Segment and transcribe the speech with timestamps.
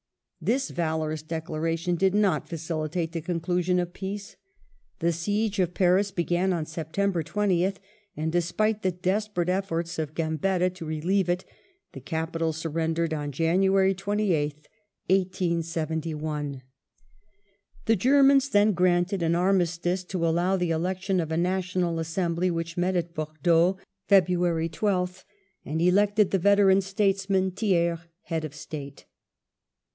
[0.43, 4.35] This valorous declaration did not facilitate the conclusion of peace.
[4.97, 7.75] The siege of Paris began on September 20th
[8.17, 11.45] and, despite the desperate efforts of Gambetta to relieve it,
[11.93, 14.65] the capital surrendered on January 28th,
[15.11, 16.63] 1871.
[17.85, 22.75] The Germans then granted an armistice to allow the election of a National Assembly which
[22.77, 23.77] met at Bordeaux
[24.09, 24.27] (Feb.
[24.29, 25.23] 12th)
[25.63, 29.05] and elected the veteran statesman, Thiers, head of the State.